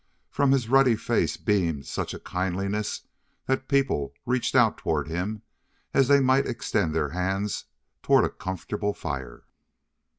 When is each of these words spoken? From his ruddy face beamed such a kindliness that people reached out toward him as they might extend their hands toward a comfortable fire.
From 0.31 0.51
his 0.51 0.67
ruddy 0.67 0.95
face 0.95 1.37
beamed 1.37 1.85
such 1.85 2.15
a 2.15 2.19
kindliness 2.19 3.01
that 3.45 3.67
people 3.67 4.15
reached 4.25 4.55
out 4.55 4.75
toward 4.79 5.07
him 5.07 5.43
as 5.93 6.07
they 6.07 6.19
might 6.19 6.47
extend 6.47 6.95
their 6.95 7.09
hands 7.09 7.65
toward 8.01 8.25
a 8.25 8.29
comfortable 8.29 8.95
fire. 8.95 9.43